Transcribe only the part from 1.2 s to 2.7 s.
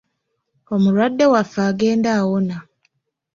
waffe agenda awona.